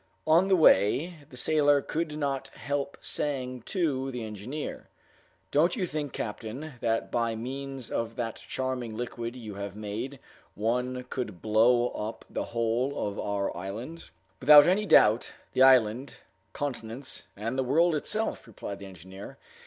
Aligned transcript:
On 0.25 0.47
the 0.47 0.55
way 0.55 1.19
the 1.29 1.37
sailor 1.37 1.79
could 1.79 2.17
not 2.17 2.47
help 2.55 2.97
saying 3.01 3.61
to 3.67 4.09
the 4.09 4.23
engineer, 4.23 4.87
"Don't 5.51 5.75
you 5.75 5.85
think, 5.85 6.11
captain, 6.11 6.73
that 6.79 7.11
by 7.11 7.35
means 7.35 7.91
of 7.91 8.15
that 8.15 8.37
charming 8.37 8.97
liquid 8.97 9.35
you 9.35 9.53
have 9.53 9.75
made, 9.75 10.19
one 10.55 11.03
could 11.11 11.39
blow 11.39 11.89
up 11.89 12.25
the 12.31 12.45
whole 12.45 13.09
of 13.09 13.19
our 13.19 13.55
island?" 13.55 14.09
"Without 14.39 14.65
any 14.65 14.87
doubt, 14.87 15.33
the 15.53 15.61
island, 15.61 16.15
continents, 16.51 17.27
and 17.37 17.55
the 17.55 17.61
world 17.63 17.93
itself," 17.93 18.47
replied 18.47 18.79
the 18.79 18.87
engineer. 18.87 19.37